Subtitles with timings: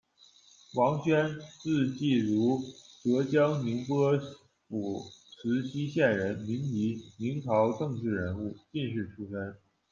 [0.73, 1.13] 王荁，
[1.59, 2.59] 字季孺，
[3.03, 4.19] 浙江宁波
[4.67, 9.55] 府慈溪县人，民籍，明朝政治人物、进士出身。